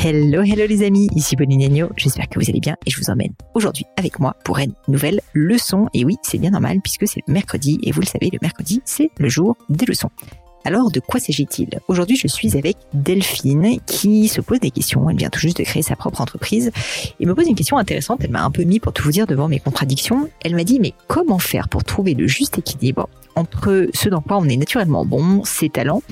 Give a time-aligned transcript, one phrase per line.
[0.00, 3.32] Hello, hello les amis, ici Pauline j'espère que vous allez bien et je vous emmène
[3.54, 5.88] aujourd'hui avec moi pour une nouvelle leçon.
[5.92, 8.80] Et oui, c'est bien normal puisque c'est le mercredi et vous le savez, le mercredi
[8.84, 10.10] c'est le jour des leçons.
[10.64, 11.80] Alors de quoi s'agit-il?
[11.88, 15.64] Aujourd'hui je suis avec Delphine qui se pose des questions, elle vient tout juste de
[15.64, 16.70] créer sa propre entreprise
[17.18, 19.26] et me pose une question intéressante, elle m'a un peu mis pour tout vous dire
[19.26, 20.30] devant mes contradictions.
[20.44, 24.38] Elle m'a dit mais comment faire pour trouver le juste équilibre entre ce dans quoi
[24.38, 26.02] on est naturellement bon, ses talents,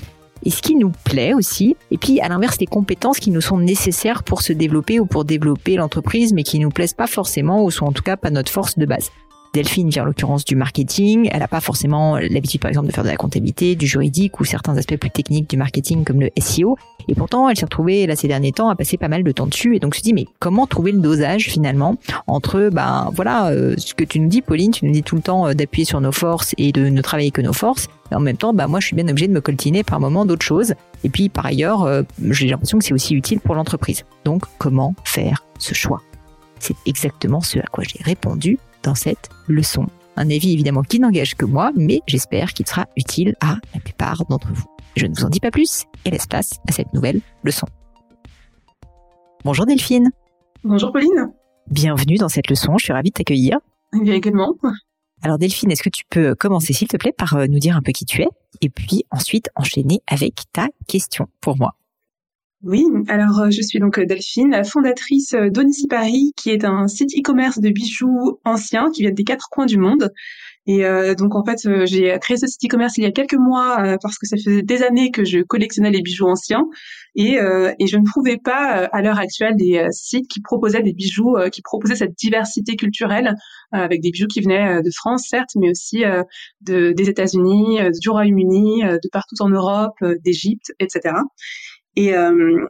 [0.43, 1.75] et ce qui nous plaît aussi.
[1.91, 5.25] Et puis, à l'inverse, les compétences qui nous sont nécessaires pour se développer ou pour
[5.25, 8.51] développer l'entreprise, mais qui nous plaisent pas forcément ou sont en tout cas pas notre
[8.51, 9.11] force de base.
[9.57, 11.29] Delphine vient en l'occurrence du marketing.
[11.31, 14.45] Elle n'a pas forcément l'habitude, par exemple, de faire de la comptabilité, du juridique ou
[14.45, 16.77] certains aspects plus techniques du marketing comme le SEO.
[17.07, 19.47] Et pourtant, elle s'est retrouvée là ces derniers temps à passer pas mal de temps
[19.47, 19.75] dessus.
[19.75, 21.97] Et donc, se dit, mais comment trouver le dosage finalement
[22.27, 25.23] entre, ben voilà, euh, ce que tu nous dis, Pauline, tu nous dis tout le
[25.23, 27.87] temps euh, d'appuyer sur nos forces et de ne travailler que nos forces.
[28.11, 30.27] Et en même temps, bah moi, je suis bien obligé de me coltiner par moment
[30.27, 30.75] d'autres choses.
[31.03, 34.05] Et puis, par ailleurs, euh, j'ai l'impression que c'est aussi utile pour l'entreprise.
[34.23, 36.03] Donc, comment faire ce choix?
[36.59, 39.87] C'est exactement ce à quoi j'ai répondu dans cette leçon.
[40.15, 44.25] Un avis évidemment qui n'engage que moi, mais j'espère qu'il sera utile à la plupart
[44.25, 44.65] d'entre vous.
[44.95, 47.67] Je ne vous en dis pas plus et laisse place à cette nouvelle leçon.
[49.45, 50.09] Bonjour Delphine.
[50.63, 51.31] Bonjour Pauline.
[51.69, 53.59] Bienvenue dans cette leçon, je suis ravie de t'accueillir.
[53.93, 54.55] Bien également.
[55.21, 57.81] Alors Delphine, est-ce que tu peux commencer s'il te plaît par euh, nous dire un
[57.81, 58.27] peu qui tu es
[58.61, 61.75] et puis ensuite enchaîner avec ta question pour moi?
[62.63, 66.87] Oui, alors euh, je suis donc euh, Delphine, la fondatrice d'Onici Paris, qui est un
[66.87, 70.11] site e-commerce de bijoux anciens qui viennent des quatre coins du monde.
[70.67, 73.35] Et euh, donc en fait, euh, j'ai créé ce site e-commerce il y a quelques
[73.35, 76.65] mois euh, parce que ça faisait des années que je collectionnais les bijoux anciens
[77.15, 77.37] et,
[77.79, 81.63] et je ne trouvais pas à l'heure actuelle des sites qui proposaient des bijoux, qui
[81.63, 83.33] proposaient cette diversité culturelle
[83.71, 86.03] avec des bijoux qui venaient de France certes, mais aussi
[86.61, 91.15] de, des États-Unis, du Royaume-Uni, de partout en Europe, d'Égypte, etc.
[91.99, 92.13] Et,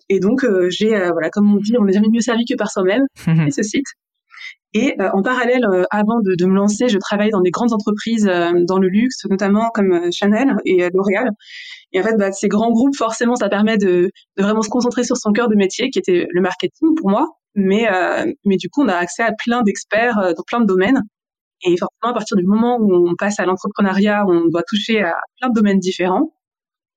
[0.08, 3.03] et donc j'ai voilà, comme on dit, on n'est jamais mieux servi que par soi-même.
[3.52, 3.86] ce site.
[4.73, 7.73] Et euh, en parallèle, euh, avant de, de, me lancer, je travaillais dans des grandes
[7.73, 11.32] entreprises euh, dans le luxe, notamment comme Chanel et L'Oréal.
[11.93, 15.04] Et en fait, bah, ces grands groupes, forcément, ça permet de, de, vraiment se concentrer
[15.04, 17.27] sur son cœur de métier, qui était le marketing pour moi.
[17.55, 17.87] Mais,
[18.45, 21.02] mais du coup, on a accès à plein d'experts dans plein de domaines.
[21.64, 25.16] Et forcément, à partir du moment où on passe à l'entrepreneuriat, on doit toucher à
[25.39, 26.33] plein de domaines différents.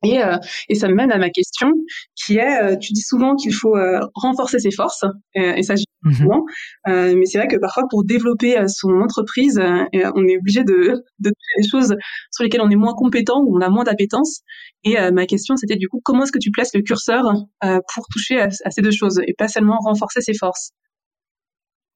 [0.02, 0.38] Et, euh,
[0.68, 1.72] et, ça me mène à ma question,
[2.14, 6.12] qui est, euh, tu dis souvent qu'il faut euh, renforcer ses forces, et ça, mmh
[6.12, 6.44] souvent,
[6.86, 11.56] mais c'est vrai que parfois, pour développer son entreprise, on est obligé de, de faire
[11.58, 11.94] des choses
[12.30, 14.40] sur lesquelles on est moins compétent ou on a moins d'appétence.
[14.82, 17.24] Et ma question, c'était du coup, comment est-ce que tu places le curseur
[17.60, 20.72] pour toucher à, à, ces deux choses, et pas seulement renforcer ses forces?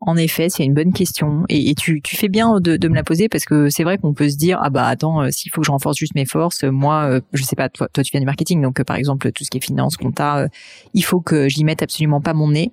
[0.07, 3.45] En effet, c'est une bonne question et, tu, fais bien de, me la poser parce
[3.45, 5.71] que c'est vrai qu'on peut se dire ah bah attends euh, s'il faut que je
[5.71, 8.61] renforce juste mes forces, moi euh, je sais pas toi, toi tu viens du marketing
[8.61, 10.47] donc euh, par exemple tout ce qui est finance, compta,
[10.93, 12.73] il faut que j'y mette absolument pas mon nez.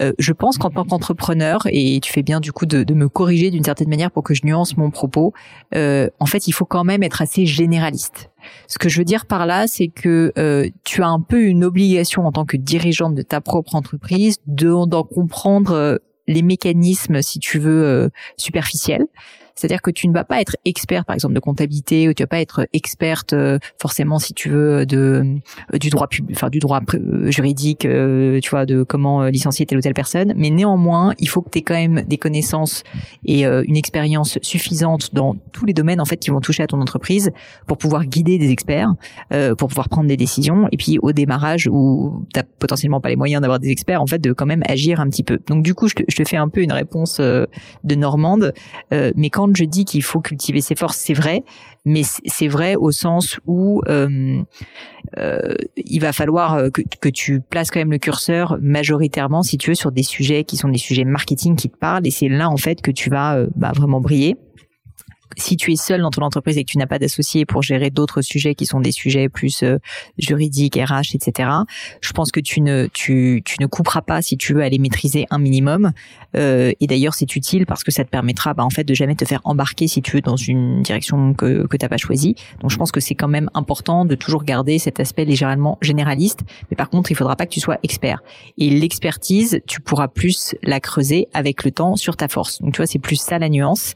[0.00, 3.50] je pense qu'en tant qu'entrepreneur et tu fais bien du coup de, de me corriger
[3.50, 5.34] d'une certaine manière pour que je nuance mon propos.
[5.74, 8.30] en fait, il faut quand même être assez généraliste.
[8.66, 10.32] Ce que je veux dire par là, c'est que
[10.84, 15.04] tu as un peu une obligation en tant que dirigeante de ta propre entreprise d'en
[15.04, 19.06] comprendre les mécanismes, si tu veux, euh, superficiels.
[19.54, 22.26] C'est-à-dire que tu ne vas pas être expert, par exemple, de comptabilité, ou tu vas
[22.26, 25.24] pas être experte euh, forcément, si tu veux, de
[25.72, 29.78] euh, du droit public, enfin du droit euh, juridique, tu vois, de comment licencier telle
[29.78, 30.32] ou telle personne.
[30.36, 32.82] Mais néanmoins, il faut que tu aies quand même des connaissances
[33.24, 36.80] et une expérience suffisante dans tous les domaines en fait qui vont toucher à ton
[36.80, 37.30] entreprise
[37.66, 38.92] pour pouvoir guider des experts,
[39.58, 40.68] pour pouvoir prendre des décisions.
[40.72, 44.18] Et puis au démarrage où t'as potentiellement pas les moyens d'avoir des experts, en fait,
[44.18, 45.38] de quand même agir un petit peu.
[45.46, 48.52] Donc du coup, je te, je te fais un peu une réponse de Normande,
[48.90, 51.42] mais quand quand je dis qu'il faut cultiver ses forces, c'est vrai,
[51.84, 54.40] mais c'est vrai au sens où euh,
[55.18, 59.70] euh, il va falloir euh, que, tu places quand même le curseur majoritairement, si tu
[59.70, 62.48] veux, sur des sujets qui sont des sujets marketing qui te parlent, et c'est là
[62.48, 64.36] en fait que tu vas bah, vraiment briller
[65.36, 67.90] si tu es seul dans ton entreprise et que tu n'as pas d'associé pour gérer
[67.90, 69.78] d'autres sujets qui sont des sujets plus euh,
[70.18, 71.48] juridiques, RH, etc.,
[72.00, 75.26] je pense que tu ne tu, tu ne couperas pas si tu veux aller maîtriser
[75.30, 75.92] un minimum.
[76.36, 79.14] Euh, et d'ailleurs, c'est utile parce que ça te permettra, bah, en fait, de jamais
[79.14, 82.34] te faire embarquer si tu veux dans une direction que que t'as pas choisie.
[82.60, 86.40] Donc, je pense que c'est quand même important de toujours garder cet aspect légèrement généraliste.
[86.70, 88.22] Mais par contre, il faudra pas que tu sois expert.
[88.58, 92.60] Et l'expertise, tu pourras plus la creuser avec le temps sur ta force.
[92.60, 93.94] Donc, tu vois, c'est plus ça la nuance.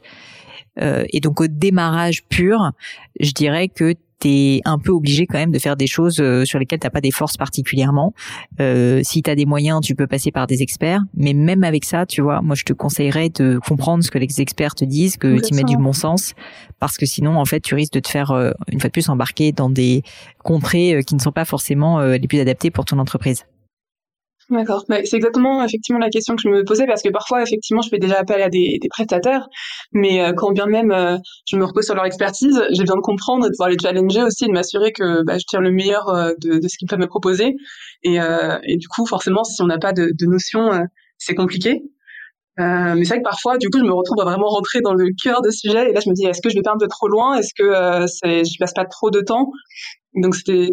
[0.81, 2.71] Euh, et donc au démarrage pur,
[3.19, 6.43] je dirais que tu es un peu obligé quand même de faire des choses euh,
[6.43, 8.13] sur lesquelles t'as pas des forces particulièrement.
[8.59, 11.85] Euh, si tu as des moyens, tu peux passer par des experts, mais même avec
[11.85, 15.17] ça, tu vois, moi je te conseillerais de comprendre ce que les experts te disent,
[15.17, 16.33] que tu mets du bon sens,
[16.79, 18.31] parce que sinon en fait tu risques de te faire
[18.71, 20.01] une fois de plus embarquer dans des
[20.43, 23.45] contrées qui ne sont pas forcément les plus adaptées pour ton entreprise.
[24.49, 24.85] D'accord.
[25.03, 27.97] C'est exactement effectivement la question que je me posais parce que parfois effectivement je fais
[27.99, 29.45] déjà appel à des, des prestataires,
[29.91, 33.01] mais euh, quand bien même euh, je me repose sur leur expertise, j'ai besoin de
[33.01, 35.71] comprendre et de pouvoir les challenger aussi et de m'assurer que bah, je tire le
[35.71, 37.55] meilleur euh, de, de, ce qu'ils peuvent me proposer.
[38.03, 40.69] Et, et, du coup forcément si on n'a pas de, de notion,
[41.17, 41.81] c'est compliqué.
[42.57, 45.09] mais c'est vrai que parfois, du coup, je me retrouve à vraiment rentrer dans le
[45.23, 45.89] cœur de sujet.
[45.89, 47.37] Et là, je me dis, est-ce que je vais pas un peu trop loin?
[47.37, 49.51] Est-ce que euh, je passe pas trop de temps?
[50.15, 50.69] Donc, c'était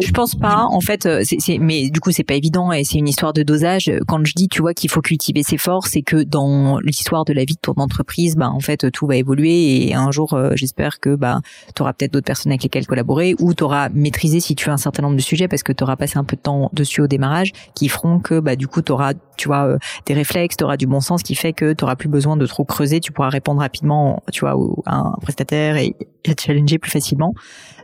[0.00, 0.66] je pense pas.
[0.70, 3.42] En fait, euh, c'est, mais du coup, c'est pas évident et c'est une histoire de
[3.42, 3.90] dosage.
[4.06, 7.32] Quand je dis, tu vois, qu'il faut cultiver ses forces, c'est que dans l'histoire de
[7.32, 10.52] la vie de ton entreprise, bah en fait, tout va évoluer et un jour, euh,
[10.54, 11.40] j'espère que bah
[11.74, 14.72] tu auras peut-être d'autres personnes avec lesquelles collaborer ou tu auras maîtrisé si tu as
[14.72, 17.00] un certain nombre de sujets parce que tu auras passé un peu de temps dessus
[17.00, 20.56] au démarrage, qui feront que bah du coup, tu auras, tu vois, euh, des réflexes,
[20.56, 23.00] tu auras du bon sens, qui fait que tu auras plus besoin de trop creuser.
[23.00, 24.56] Tu pourras répondre rapidement, tu vois,
[24.86, 25.94] à un prestataire et,
[26.24, 27.34] et challenger plus facilement.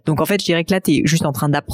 [0.06, 1.73] Donc en fait, je dirais que là, tu es juste en train d'apprendre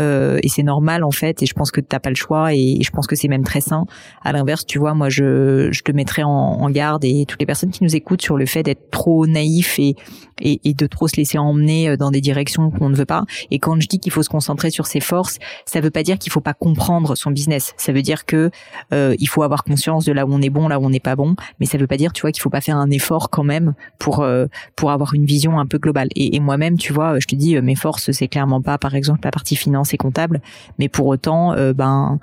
[0.00, 1.42] euh, et c'est normal en fait.
[1.42, 3.60] Et je pense que t'as pas le choix et, je pense que c'est même très
[3.60, 3.84] sain.
[4.22, 7.70] À l'inverse, tu vois, moi, je, je te mettrais en, garde et toutes les personnes
[7.70, 9.96] qui nous écoutent sur le fait d'être trop naïf et,
[10.40, 13.24] et, et, de trop se laisser emmener euh, dans des directions qu'on ne veut pas.
[13.50, 16.18] Et quand je dis qu'il faut se concentrer sur ses forces, ça veut pas dire
[16.18, 17.72] qu'il faut pas comprendre son business.
[17.78, 18.50] Ça veut dire que
[18.92, 21.00] euh, il faut avoir conscience de là où on est bon, là où on n'est
[21.00, 21.36] pas bon.
[21.58, 23.74] Mais ça veut pas dire, tu vois, qu'il faut pas faire un effort quand même
[23.98, 24.46] pour euh,
[24.76, 26.08] pour avoir une vision un peu globale.
[26.14, 29.54] Et, moi-même, tu vois, je te dis mes forces, c'est clairement pas, par exemple, partie
[29.54, 30.40] finance et comptable,
[30.80, 32.18] mais pour autant, euh, ben,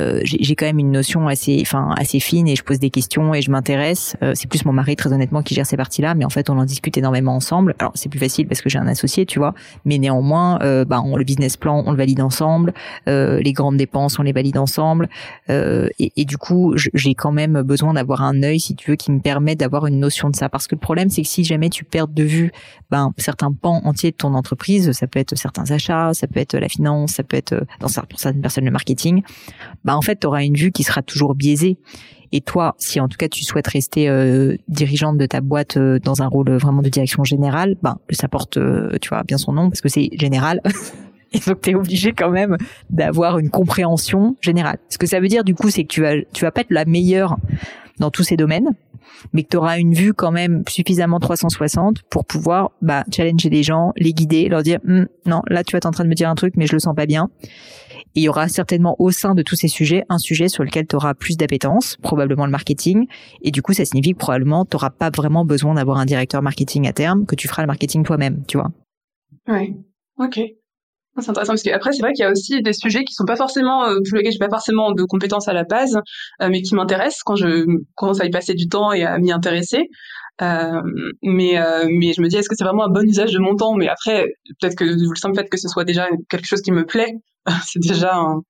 [0.00, 3.34] euh, j'ai quand même une notion assez, enfin, assez fine et je pose des questions
[3.34, 4.16] et je m'intéresse.
[4.22, 6.58] Euh, c'est plus mon mari, très honnêtement, qui gère ces parties-là, mais en fait, on
[6.58, 7.74] en discute énormément ensemble.
[7.80, 9.54] Alors, c'est plus facile parce que j'ai un associé, tu vois,
[9.84, 12.72] mais néanmoins, ben, on, le business plan, on le valide ensemble,
[13.08, 15.08] les grandes dépenses, on les valide ensemble,
[15.48, 19.10] et, et, du coup, j'ai quand même besoin d'avoir un œil, si tu veux, qui
[19.10, 21.70] me permet d'avoir une notion de ça, parce que le problème, c'est que si jamais
[21.70, 22.52] tu perds de vue,
[22.90, 26.41] ben, certains pans entiers de ton entreprise, ça peut être certains achats, ça peut être
[26.54, 29.22] la finance, ça peut être dans pour certaines personnes le marketing.
[29.84, 31.78] Bah en fait, tu auras une vue qui sera toujours biaisée.
[32.32, 35.98] Et toi, si en tout cas tu souhaites rester euh, dirigeante de ta boîte euh,
[35.98, 39.52] dans un rôle vraiment de direction générale, ben ça porte, euh, tu vois, bien son
[39.52, 40.62] nom parce que c'est général.
[41.34, 42.56] Et donc tu es obligé quand même
[42.90, 44.78] d'avoir une compréhension générale.
[44.88, 46.70] Ce que ça veut dire du coup, c'est que tu vas tu vas pas être
[46.70, 47.36] la meilleure
[47.98, 48.70] dans tous ces domaines,
[49.32, 53.62] mais que tu auras une vue quand même suffisamment 360 pour pouvoir bah, challenger les
[53.62, 56.28] gens, les guider, leur dire hum, non, là tu vas en train de me dire
[56.28, 57.30] un truc mais je le sens pas bien.
[58.14, 60.86] Et il y aura certainement au sein de tous ces sujets un sujet sur lequel
[60.86, 63.06] tu auras plus d'appétence, probablement le marketing.
[63.42, 66.42] Et du coup, ça signifie que probablement tu n'auras pas vraiment besoin d'avoir un directeur
[66.42, 68.70] marketing à terme, que tu feras le marketing toi-même, tu vois.
[69.48, 69.74] Ouais,
[70.18, 70.40] ok.
[71.18, 73.36] C'est intéressant parce qu'après c'est vrai qu'il y a aussi des sujets qui sont pas
[73.36, 75.98] forcément euh, pour lesquels j'ai pas forcément de compétences à la base,
[76.40, 79.30] euh, mais qui m'intéressent quand je commence à y passer du temps et à m'y
[79.30, 79.88] intéresser.
[80.40, 80.80] Euh,
[81.22, 83.54] mais euh, mais je me dis est-ce que c'est vraiment un bon usage de mon
[83.56, 83.74] temps?
[83.74, 84.24] Mais après
[84.60, 87.12] peut-être que le simple fait que ce soit déjà quelque chose qui me plaît,
[87.66, 88.42] c'est déjà un,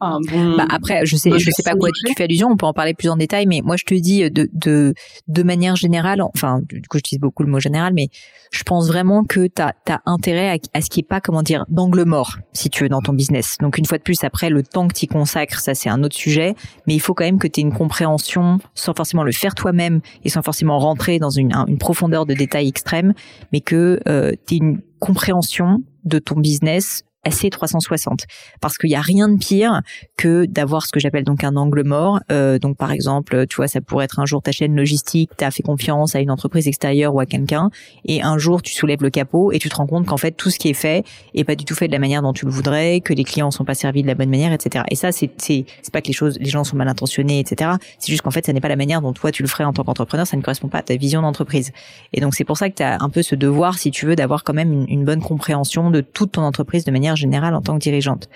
[0.00, 2.48] bah après, je sais, je sais pas quoi tu fais allusion.
[2.50, 4.94] On peut en parler plus en détail, mais moi je te dis de de
[5.26, 6.22] de manière générale.
[6.22, 8.08] Enfin, du coup, j'utilise beaucoup le mot général, mais
[8.52, 11.64] je pense vraiment que t'as as intérêt à, à ce qui est pas comment dire
[11.68, 13.56] d'angle mort, si tu veux, dans ton business.
[13.60, 16.16] Donc une fois de plus, après le temps que tu consacres, ça c'est un autre
[16.16, 16.54] sujet,
[16.86, 20.00] mais il faut quand même que tu aies une compréhension, sans forcément le faire toi-même
[20.24, 23.14] et sans forcément rentrer dans une, une profondeur de détail extrême,
[23.52, 28.24] mais que euh, tu aies une compréhension de ton business assez 360
[28.60, 29.82] parce qu'il y a rien de pire
[30.16, 32.20] que d'avoir ce que j'appelle donc un angle mort.
[32.32, 35.44] Euh, donc par exemple, tu vois, ça pourrait être un jour ta chaîne logistique, tu
[35.44, 37.70] as fait confiance à une entreprise extérieure ou à quelqu'un,
[38.04, 40.50] et un jour tu soulèves le capot et tu te rends compte qu'en fait tout
[40.50, 41.04] ce qui est fait
[41.34, 43.50] est pas du tout fait de la manière dont tu le voudrais, que les clients
[43.50, 44.84] sont pas servis de la bonne manière, etc.
[44.90, 47.72] Et ça, c'est c'est c'est pas que les choses, les gens sont mal intentionnés, etc.
[47.98, 49.72] C'est juste qu'en fait, ça n'est pas la manière dont toi tu le ferais en
[49.72, 51.72] tant qu'entrepreneur, ça ne correspond pas à ta vision d'entreprise.
[52.12, 54.16] Et donc c'est pour ça que tu as un peu ce devoir, si tu veux,
[54.16, 57.62] d'avoir quand même une, une bonne compréhension de toute ton entreprise de manière générale en
[57.62, 58.28] tant que dirigeante.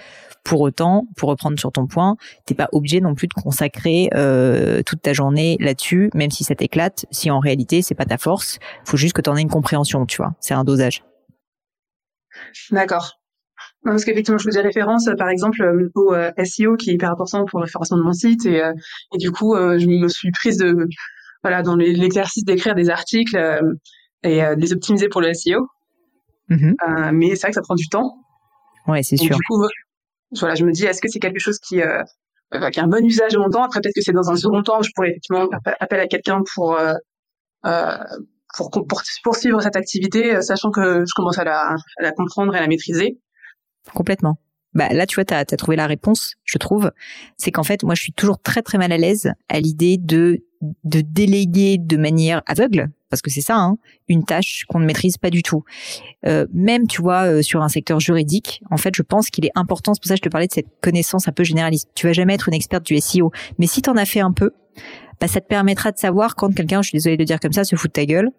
[0.45, 4.83] Pour autant, pour reprendre sur ton point, t'es pas obligé non plus de consacrer euh,
[4.83, 7.07] toute ta journée là-dessus, même si ça t'éclate.
[7.12, 10.05] Si en réalité c'est pas ta force, faut juste que tu en aies une compréhension,
[10.05, 10.35] tu vois.
[10.41, 11.05] C'est un dosage.
[12.71, 13.21] D'accord.
[13.85, 15.62] parce qu'effectivement, je faisais référence, par exemple,
[15.95, 18.73] au euh, SEO qui est hyper important pour le référencement de mon site, et, euh,
[19.15, 20.89] et du coup, je me suis prise de,
[21.45, 23.37] voilà, dans l'exercice d'écrire des articles
[24.25, 25.69] et de les optimiser pour le SEO.
[26.51, 27.12] Mm-hmm.
[27.12, 28.22] mais c'est vrai que ça prend du temps.
[28.87, 29.37] Ouais, c'est sûr.
[29.37, 29.67] Du coup,
[30.39, 32.03] voilà, je me dis, est-ce que c'est quelque chose qui, euh,
[32.71, 33.62] qui a un bon usage de mon temps?
[33.62, 36.43] Après, peut-être que c'est dans un second temps, je pourrais effectivement faire appel à quelqu'un
[36.55, 36.95] pour, euh,
[37.67, 37.97] euh,
[38.57, 42.55] pour, pour poursuivre cette activité, euh, sachant que je commence à la, à la comprendre
[42.55, 43.19] et à la maîtriser.
[43.95, 44.39] Complètement.
[44.75, 46.93] Bah là, tu vois, tu as, trouvé la réponse, je trouve.
[47.37, 50.45] C'est qu'en fait, moi, je suis toujours très très mal à l'aise à l'idée de
[50.85, 53.76] de déléguer de manière aveugle parce que c'est ça, hein,
[54.09, 55.64] une tâche qu'on ne maîtrise pas du tout.
[56.26, 59.52] Euh, même, tu vois, euh, sur un secteur juridique, en fait, je pense qu'il est
[59.54, 61.90] important, c'est pour ça que je te parlais de cette connaissance un peu généraliste.
[61.95, 64.33] Tu vas jamais être une experte du SEO, mais si tu en as fait un
[64.33, 64.52] peu,
[65.21, 67.64] bah, ça te permettra de savoir quand quelqu'un, je suis désolée de dire comme ça,
[67.64, 68.31] se fout de ta gueule,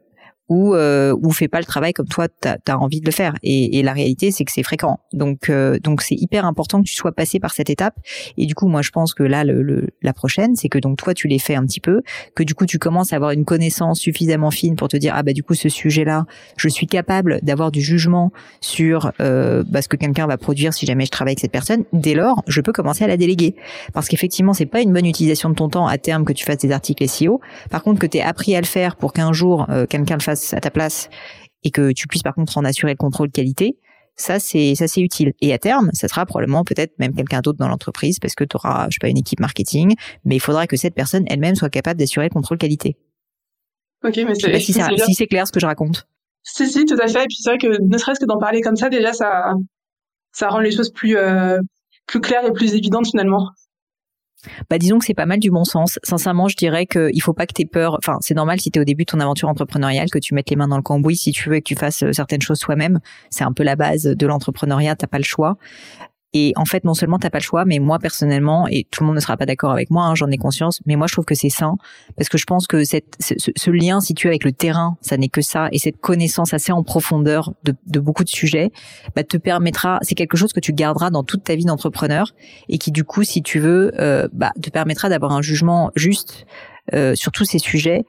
[0.54, 3.34] ou euh, ou fait pas le travail comme toi tu as, envie de le faire.
[3.42, 5.00] Et, et la réalité c'est que c'est fréquent.
[5.12, 7.96] Donc euh, donc c'est hyper important que tu sois passé par cette étape.
[8.38, 11.16] Et du coup moi je pense que là le, la prochaine c'est que donc toi
[11.16, 12.04] tu les fais un petit peu
[12.36, 15.24] que du coup tu commences à avoir une connaissance suffisamment fine pour te dire ah
[15.24, 16.26] bah du coup ce sujet là
[16.58, 18.32] je suis capable d'avoir du jugement
[18.62, 21.84] sur euh, bah, ce que quelqu'un va produire si jamais je travaille avec cette personne.
[21.94, 23.56] Dès lors je peux commencer à la déléguer.
[23.94, 26.58] Parce qu'effectivement c'est pas une bonne utilisation de ton temps à terme que tu fasses
[26.58, 27.42] des articles SEO
[27.72, 30.43] par contre que tu appris à le faire pour qu'un jour euh, quelqu'un le fasse
[30.52, 31.10] à ta place
[31.64, 33.78] et que tu puisses par contre en assurer le contrôle qualité,
[34.16, 35.34] ça c'est ça c'est utile.
[35.42, 38.56] Et à terme, ça sera probablement peut-être même quelqu'un d'autre dans l'entreprise parce que tu
[38.56, 39.96] auras je sais pas une équipe marketing,
[40.26, 42.98] mais il faudra que cette personne elle-même soit capable d'assurer le contrôle qualité.
[44.04, 44.74] Ok, mais c'est si,
[45.14, 46.08] c'est clair ce que je raconte.
[46.44, 47.24] Si si, tout à fait.
[47.24, 49.54] Et puis c'est vrai que ne serait-ce que d'en parler comme ça déjà ça
[50.32, 51.60] ça rend les choses plus euh,
[52.08, 53.50] plus claires et plus évidentes finalement
[54.70, 56.00] bah disons que c'est pas mal du bon sens.
[56.04, 57.98] Sincèrement, je dirais qu'il faut pas que t'aies peur.
[57.98, 60.56] Enfin, c'est normal si t'es au début de ton aventure entrepreneuriale que tu mettes les
[60.56, 63.00] mains dans le cambouis si tu veux et que tu fasses euh, certaines choses soi-même.
[63.30, 64.96] C'est un peu la base de l'entrepreneuriat.
[64.96, 65.58] T'as pas le choix.
[66.34, 69.08] Et en fait, non seulement t'as pas le choix, mais moi personnellement, et tout le
[69.08, 71.26] monde ne sera pas d'accord avec moi, hein, j'en ai conscience, mais moi je trouve
[71.26, 71.76] que c'est sain.
[72.18, 75.30] Parce que je pense que cette, ce, ce lien situé avec le terrain, ça n'est
[75.30, 78.72] que ça, et cette connaissance assez en profondeur de, de beaucoup de sujets,
[79.16, 82.34] bah, te permettra, c'est quelque chose que tu garderas dans toute ta vie d'entrepreneur
[82.68, 86.46] et qui du coup, si tu veux, euh, bah, te permettra d'avoir un jugement juste
[86.94, 88.06] euh, sur tous ces sujets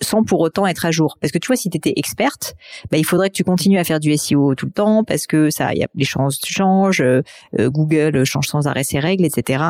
[0.00, 1.16] sans pour autant être à jour.
[1.20, 2.54] Parce que tu vois, si tu étais experte,
[2.90, 5.50] bah, il faudrait que tu continues à faire du SEO tout le temps parce que
[5.50, 7.22] ça, y a, les choses changent, euh,
[7.58, 9.62] euh, Google change sans arrêt ses règles, etc.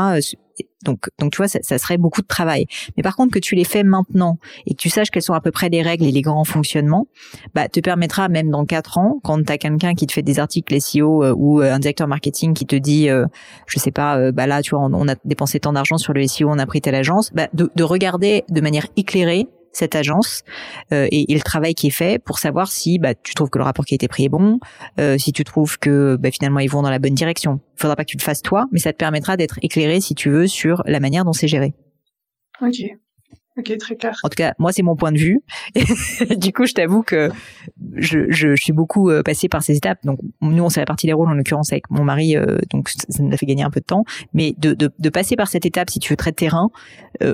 [0.85, 2.67] Donc, donc tu vois, ça, ça, serait beaucoup de travail.
[2.97, 5.41] Mais par contre, que tu les fais maintenant et que tu saches quelles sont à
[5.41, 7.07] peu près les règles et les grands fonctionnements,
[7.55, 10.39] bah, te permettra même dans quatre ans, quand tu as quelqu'un qui te fait des
[10.39, 13.09] articles SEO euh, ou un directeur marketing qui te dit,
[13.67, 16.49] je sais pas, bah là, tu vois, on, a dépensé tant d'argent sur le SEO,
[16.49, 20.43] on a pris telle agence, bah, de, de regarder de manière éclairée cette agence
[20.93, 23.65] euh, et, le travail qui est fait pour savoir si bah, tu trouves que le
[23.65, 24.59] rapport qui a été pris est bon,
[24.99, 27.61] euh, si tu trouves que bah, finalement ils vont dans la bonne direction.
[27.77, 30.15] Il faudra pas que tu le fasses toi, mais ça te permettra d'être éclairé si
[30.15, 31.75] tu veux sur la manière dont c'est géré.
[32.61, 32.75] Ok.
[33.57, 34.17] Ok, très clair.
[34.23, 35.41] En tout cas, moi, c'est mon point de vue.
[36.37, 37.29] du coup, je t'avoue que
[37.97, 39.99] je, je, je, suis beaucoup euh, passée par ces étapes.
[40.05, 42.37] Donc, nous, on s'est réparti les rôles, en l'occurrence, avec mon mari.
[42.71, 44.05] donc, ça nous a fait gagner un peu de temps.
[44.33, 46.71] Mais de, de, de passer par cette étape, si tu veux, très terrain,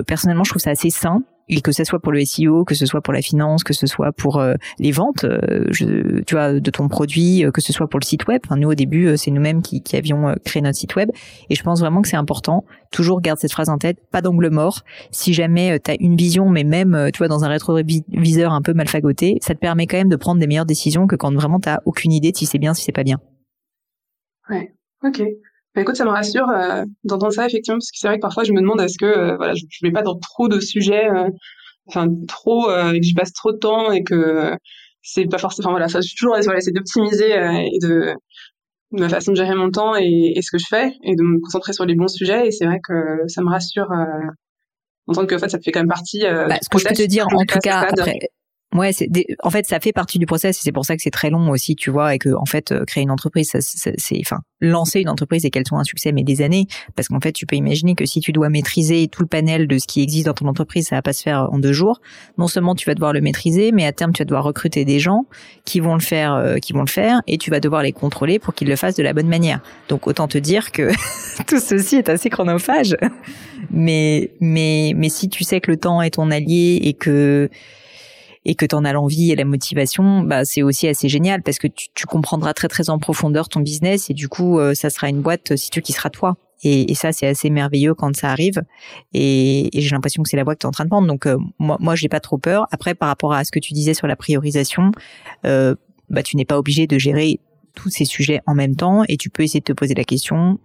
[0.07, 2.85] personnellement, je trouve ça assez sain et que ce soit pour le SEO, que ce
[2.85, 6.59] soit pour la finance, que ce soit pour euh, les ventes, euh, je, tu vois,
[6.59, 8.41] de ton produit, euh, que ce soit pour le site web.
[8.45, 11.09] Enfin, nous au début, c'est nous-mêmes qui, qui, avions créé notre site web,
[11.49, 12.65] et je pense vraiment que c'est important.
[12.91, 14.81] Toujours garde cette phrase en tête, pas d'angle mort.
[15.11, 18.73] Si jamais tu as une vision, mais même, tu vois, dans un rétroviseur un peu
[18.73, 21.59] mal fagoté, ça te permet quand même de prendre des meilleures décisions que quand vraiment
[21.59, 23.19] t'as aucune idée de si c'est bien, si c'est pas bien.
[24.49, 24.73] Ouais,
[25.03, 25.21] ok.
[25.75, 28.45] Bah, écoute, ça me rassure euh, d'entendre ça effectivement, parce que c'est vrai que parfois
[28.45, 31.09] je me demande est-ce que euh, voilà, je ne vais pas dans trop de sujets,
[31.09, 31.27] euh,
[31.87, 34.53] enfin trop, euh, et que j'y passe trop de temps et que
[35.01, 38.13] c'est pas forcément, voilà, ça, je suis toujours voilà, c'est d'optimiser et de,
[38.93, 41.21] de ma façon de gérer mon temps et, et, ce que je fais et de
[41.21, 42.47] me concentrer sur les bons sujets.
[42.47, 43.89] Et c'est vrai que ça me rassure
[45.07, 46.21] d'entendre que en fait ça fait quand même partie.
[46.21, 48.17] Bah, ce que je peux te dire en tout cas après,
[48.73, 49.09] Ouais, c'est
[49.41, 51.49] en fait ça fait partie du process et c'est pour ça que c'est très long
[51.49, 55.07] aussi, tu vois, et que en fait euh, créer une entreprise, c'est enfin lancer une
[55.07, 57.95] entreprise et qu'elle soit un succès, mais des années, parce qu'en fait tu peux imaginer
[57.95, 60.87] que si tu dois maîtriser tout le panel de ce qui existe dans ton entreprise,
[60.87, 62.01] ça va pas se faire en deux jours.
[62.37, 64.99] Non seulement tu vas devoir le maîtriser, mais à terme tu vas devoir recruter des
[64.99, 65.25] gens
[65.63, 68.39] qui vont le faire, euh, qui vont le faire, et tu vas devoir les contrôler
[68.39, 69.61] pour qu'ils le fassent de la bonne manière.
[69.87, 70.91] Donc autant te dire que
[71.47, 72.97] tout ceci est assez chronophage,
[73.71, 77.49] mais mais mais si tu sais que le temps est ton allié et que
[78.45, 81.57] et que tu en as l'envie et la motivation, bah c'est aussi assez génial parce
[81.57, 84.89] que tu, tu, comprendras très très en profondeur ton business et du coup euh, ça
[84.89, 86.37] sera une boîte si tu qui sera toi.
[86.63, 88.61] Et, et ça c'est assez merveilleux quand ça arrive
[89.13, 91.07] et, et j'ai l'impression que c'est la boîte que tu es en train de prendre.
[91.07, 92.67] Donc euh, moi moi j'ai pas trop peur.
[92.71, 94.91] Après par rapport à ce que tu disais sur la priorisation,
[95.45, 95.75] euh,
[96.09, 97.39] bah tu n'es pas obligé de gérer
[97.73, 100.59] tous ces sujets en même temps et tu peux essayer de te poser la question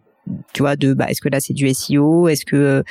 [0.52, 2.84] tu vois de bah est-ce que là c'est du SEO est-ce que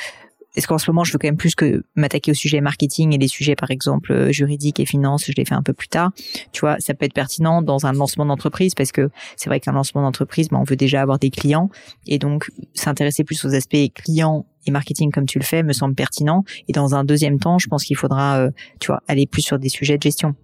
[0.56, 3.18] est-ce qu'en ce moment, je veux quand même plus que m'attaquer au sujet marketing et
[3.18, 6.12] les sujets, par exemple, euh, juridiques et finances, je l'ai fait un peu plus tard.
[6.52, 9.74] Tu vois, ça peut être pertinent dans un lancement d'entreprise parce que c'est vrai qu'un
[9.74, 11.70] lancement d'entreprise, ben, on veut déjà avoir des clients
[12.08, 15.96] et donc s'intéresser plus aux aspects clients et marketing comme tu le fais me semble
[15.96, 16.44] pertinent.
[16.68, 19.60] Et dans un deuxième temps, je pense qu'il faudra, euh, tu vois, aller plus sur
[19.60, 20.36] des sujets de gestion.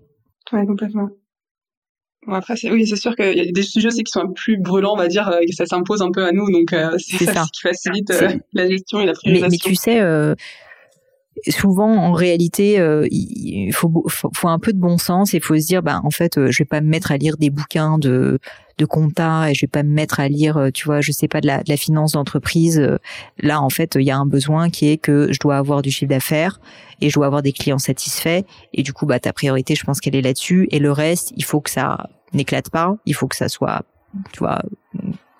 [0.51, 1.09] Ouais, complètement.
[2.27, 4.27] Bon, après, c'est, oui, c'est sûr qu'il y a des sujets aussi qui sont un
[4.27, 6.97] peu plus brûlants, on va dire, et ça s'impose un peu à nous, donc euh,
[6.97, 9.47] c'est, ça, qui facilite euh, la gestion et la priorisation.
[9.47, 10.33] Mais, mais tu sais, euh,
[11.49, 15.65] souvent en réalité euh, il faut, faut, un peu de bon sens et faut se
[15.65, 18.39] dire bah en fait euh, je vais pas me mettre à lire des bouquins de
[18.77, 21.27] de compta et je vais pas me mettre à lire euh, tu vois je sais
[21.27, 22.81] pas de la, de la finance d'entreprise.
[23.39, 25.91] Là en fait il y a un besoin qui est que je dois avoir du
[25.91, 26.59] chiffre d'affaires
[27.01, 28.43] et je dois avoir des clients satisfaits.
[28.73, 30.67] Et du coup bah ta priorité je pense qu'elle est là-dessus.
[30.71, 32.95] Et le reste il faut que ça n'éclate pas.
[33.05, 33.83] Il faut que ça soit
[34.31, 34.61] tu vois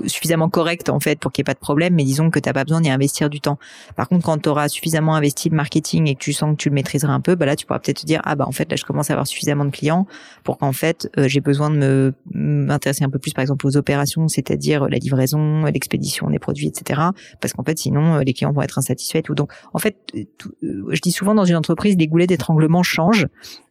[0.06, 2.50] suffisamment correct en fait pour qu'il n'y ait pas de problème, mais disons que tu
[2.50, 3.58] n'as pas besoin d'y investir du temps.
[3.96, 6.70] Par contre, quand tu auras suffisamment investi le marketing et que tu sens que tu
[6.70, 8.70] le maîtriseras un peu, bah là tu pourras peut-être te dire ah bah en fait
[8.70, 10.06] là je commence à avoir suffisamment de clients
[10.44, 13.78] pour qu'en fait euh, j'ai besoin de me m'intéresser un peu plus par exemple aux
[13.78, 17.02] opérations, c'est-à-dire la livraison, l'expédition des produits, etc.
[17.40, 19.30] Parce qu'en fait sinon euh, les clients vont être insatisfaits.
[19.30, 23.28] Ou donc en fait, euh, je dis souvent dans une entreprise les goulets d'étranglement changent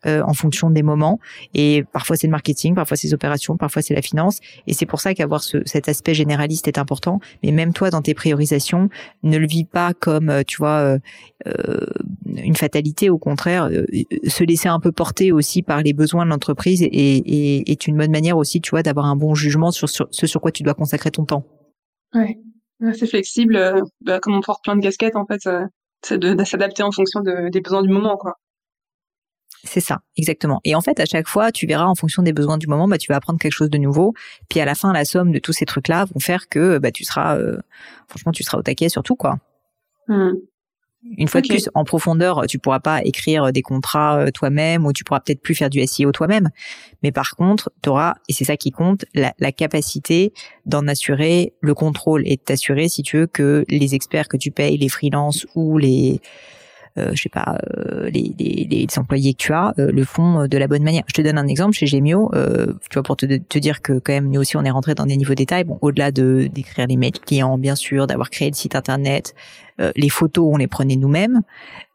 [0.07, 1.19] en fonction des moments
[1.55, 4.85] et parfois c'est le marketing, parfois c'est les opérations, parfois c'est la finance et c'est
[4.85, 8.89] pour ça qu'avoir ce, cet aspect généraliste est important, mais même toi dans tes priorisations,
[9.23, 10.99] ne le vis pas comme euh, tu vois euh,
[11.47, 11.87] euh,
[12.37, 13.11] une fatalité.
[13.11, 13.71] Au contraire,
[14.27, 18.37] se laisser un peu porter aussi par les besoins de l'entreprise est, une bonne manière
[18.37, 21.25] aussi, tu vois, d'avoir un bon jugement sur, ce sur quoi tu dois consacrer ton
[21.25, 21.45] temps.
[22.15, 22.39] Ouais,
[22.93, 25.49] c'est flexible, bah, comme on porte plein de casquettes en fait,
[26.03, 28.35] c'est de, s'adapter en fonction des besoins du moment, quoi.
[29.65, 30.61] C'est ça, exactement.
[30.65, 32.99] Et en fait, à chaque fois, tu verras en fonction des besoins du moment, bah,
[32.99, 34.13] tu vas apprendre quelque chose de nouveau.
[34.51, 37.05] Puis à la fin, la somme de tous ces trucs-là vont faire que bah, tu
[37.05, 37.57] seras, euh,
[38.09, 39.39] franchement, tu seras au taquet sur tout, quoi.
[40.09, 40.33] Mmh.
[41.19, 44.93] Une fois de plus, en profondeur, tu pourras pas écrire des contrats euh, toi-même ou
[44.93, 46.51] tu pourras peut-être plus faire du SEO toi-même.
[47.03, 50.33] Mais par contre, tu auras, et c'est ça qui compte, la, la capacité
[50.65, 54.51] d'en assurer le contrôle et de t'assurer, si tu veux, que les experts que tu
[54.51, 56.64] payes, les freelances ou les euh,
[56.97, 60.59] je sais pas, euh, les, les, les, employés que tu as euh, le font de
[60.59, 61.03] la bonne manière.
[61.09, 64.13] Je te donne un exemple chez Gemio, tu vois, pour te, te, dire que quand
[64.13, 65.65] même nous aussi on est rentré dans des niveaux détails.
[65.65, 69.35] Bon, au-delà de d'écrire les mails clients, bien sûr, d'avoir créé le site internet,
[69.97, 71.43] les photos on les prenait nous-mêmes,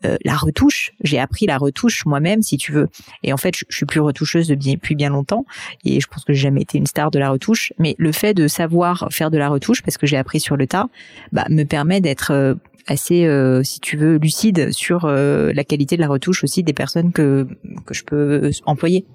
[0.03, 2.89] la retouche, j'ai appris la retouche moi-même si tu veux.
[3.23, 5.45] Et en fait, je, je suis plus retoucheuse depuis bien longtemps
[5.85, 7.71] et je pense que j'ai jamais été une star de la retouche.
[7.79, 10.67] Mais le fait de savoir faire de la retouche, parce que j'ai appris sur le
[10.67, 10.87] tas,
[11.31, 16.01] bah, me permet d'être assez, euh, si tu veux, lucide sur euh, la qualité de
[16.01, 17.47] la retouche aussi des personnes que
[17.85, 19.05] que je peux employer.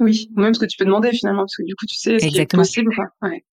[0.00, 2.26] Oui, même ce que tu peux demander finalement, parce que du coup tu sais ce
[2.26, 2.94] qui est possible.
[2.94, 3.06] Quoi.
[3.22, 3.44] Ouais.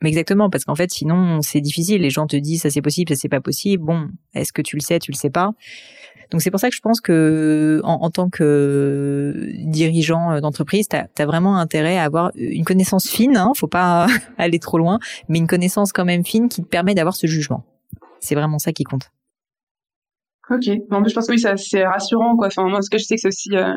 [0.00, 2.02] Mais exactement, parce qu'en fait, sinon c'est difficile.
[2.02, 3.84] Les gens te disent ça c'est possible, ça c'est pas possible.
[3.84, 5.52] Bon, est-ce que tu le sais, tu le sais pas.
[6.30, 10.96] Donc c'est pour ça que je pense que en, en tant que dirigeant d'entreprise, tu
[10.96, 13.36] as, vraiment intérêt à avoir une connaissance fine.
[13.36, 14.06] Hein, faut pas
[14.38, 17.64] aller trop loin, mais une connaissance quand même fine qui te permet d'avoir ce jugement.
[18.20, 19.10] C'est vraiment ça qui compte.
[20.50, 20.64] Ok.
[20.64, 22.46] je pense que oui, c'est rassurant, quoi.
[22.46, 23.76] Enfin, moi, ce que je sais que c'est aussi, euh,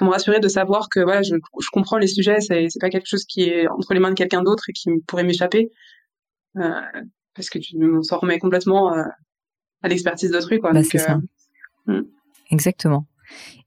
[0.00, 2.40] me rassurer de savoir que voilà, je, je comprends les sujets.
[2.40, 4.90] C'est, c'est pas quelque chose qui est entre les mains de quelqu'un d'autre et qui
[5.06, 5.70] pourrait m'échapper,
[6.56, 6.80] euh,
[7.34, 9.04] parce que tu on s'en remet complètement euh,
[9.82, 10.72] à l'expertise d'autrui, quoi.
[10.72, 11.18] Bah, c'est ça.
[11.88, 12.06] Euh, hmm.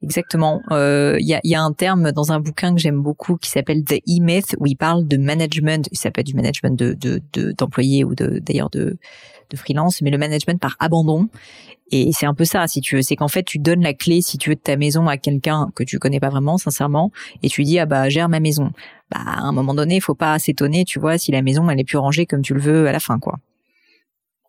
[0.02, 0.62] Exactement.
[0.72, 3.50] Euh, il y, a, y, a, un terme dans un bouquin que j'aime beaucoup qui
[3.50, 5.88] s'appelle The E-Myth où il parle de management.
[5.92, 6.96] Il s'appelle du management de
[7.58, 8.98] d'employés de, ou de d'ailleurs de
[9.50, 11.28] de freelance, mais le management par abandon.
[11.92, 13.02] Et c'est un peu ça, si tu veux.
[13.02, 15.70] C'est qu'en fait, tu donnes la clé, si tu veux, de ta maison à quelqu'un
[15.76, 17.12] que tu connais pas vraiment, sincèrement,
[17.44, 18.72] et tu dis, ah bah, gère ma maison.
[19.12, 21.80] Bah, à un moment donné, il faut pas s'étonner, tu vois, si la maison, elle
[21.80, 23.38] est plus rangée comme tu le veux à la fin, quoi.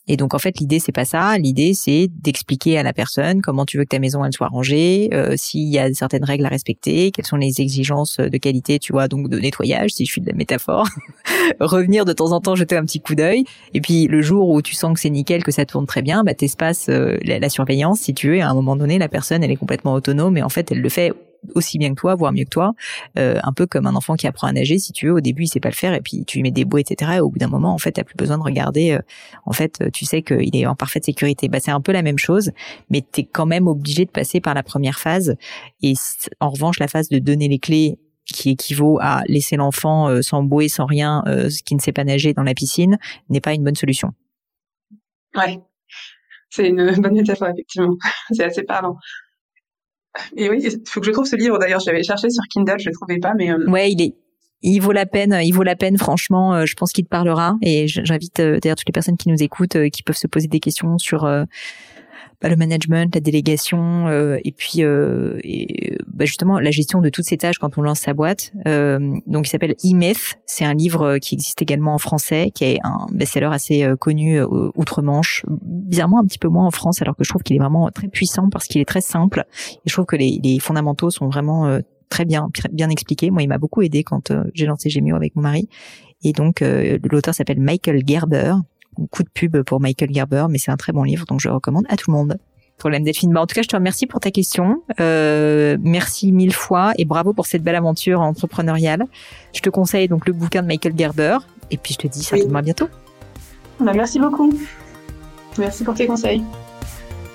[0.09, 3.65] Et donc en fait l'idée c'est pas ça, l'idée c'est d'expliquer à la personne comment
[3.65, 6.49] tu veux que ta maison elle soit rangée, euh, s'il y a certaines règles à
[6.49, 10.21] respecter, quelles sont les exigences de qualité, tu vois, donc de nettoyage si je suis
[10.21, 10.87] de la métaphore,
[11.61, 14.63] revenir de temps en temps jeter un petit coup d'œil, et puis le jour où
[14.63, 17.49] tu sens que c'est nickel, que ça tourne très bien, bah t'espaces euh, la, la,
[17.49, 20.43] surveillance si tu veux, à un moment donné la personne elle est complètement autonome et
[20.43, 21.13] en fait elle le fait
[21.55, 22.75] aussi bien que toi, voire mieux que toi,
[23.19, 25.45] euh, un peu comme un enfant qui apprend à nager, si tu veux, au début
[25.45, 27.13] il sait pas le faire et puis tu lui mets des bouées, etc.
[27.17, 28.93] Et au bout d'un moment, en fait, t'as plus besoin de regarder.
[28.93, 29.01] Euh,
[29.45, 31.49] en fait, tu sais qu'il est en parfaite sécurité.
[31.49, 32.53] Bah c'est un peu la même chose,
[32.91, 35.37] mais tu es quand même obligé de passer par la première phase.
[35.83, 35.95] Et
[36.41, 40.43] en revanche, la phase de donner les clés qui équivaut à laisser l'enfant euh, sans
[40.43, 41.23] bouée, sans rien,
[41.65, 44.13] qui ne sait pas nager dans la piscine, n'est pas une bonne solution.
[45.37, 45.61] Ouais,
[46.51, 47.97] c'est une bonne métaphore effectivement.
[48.31, 48.97] c'est assez parlant.
[50.37, 51.59] Et oui, il faut que je trouve ce livre.
[51.59, 53.51] D'ailleurs, j'avais cherché sur Kindle, je le trouvais pas, mais.
[53.51, 54.15] Euh, ouais, il est.
[54.63, 56.55] Il vaut la peine, il vaut la peine, franchement.
[56.55, 57.57] Euh, je pense qu'il te parlera.
[57.63, 60.61] Et j'invite euh, d'ailleurs toutes les personnes qui nous écoutent, qui peuvent se poser des
[60.61, 61.29] questions sur
[62.41, 67.09] bah, le management, la délégation, euh, et puis euh, et, bah, justement la gestion de
[67.09, 68.53] toutes ces tâches quand on lance sa boîte.
[68.67, 70.39] Euh, donc il s'appelle E-Myth.
[70.45, 75.45] C'est un livre qui existe également en français, qui est un best-seller assez connu outre-Manche.
[75.63, 78.09] Bizarrement un petit peu moins en France, alors que je trouve qu'il est vraiment très
[78.09, 79.45] puissant parce qu'il est très simple.
[79.77, 83.31] Et je trouve que les, fondamentaux sont vraiment très bien bien expliqués.
[83.31, 85.69] Moi, il m'a beaucoup aidé quand j'ai lancé Gemio avec mon mari.
[86.23, 88.55] Et donc l'auteur s'appelle Michael Gerber
[89.11, 91.85] coup de pub pour Michael Gerber, mais c'est un très bon livre, donc je recommande
[91.89, 92.39] à tout le monde.
[92.79, 93.33] problème Delphine.
[93.33, 94.83] Bah, en tout cas, je te remercie pour ta question.
[95.01, 99.05] Euh, merci mille fois et bravo pour cette belle aventure entrepreneuriale.
[99.55, 101.39] Je te conseille donc le bouquin de Michael Gerber
[101.71, 102.89] et puis je te dis certainement à bientôt.
[103.81, 104.53] Bah, merci beaucoup.
[105.59, 106.43] Merci pour tes conseils.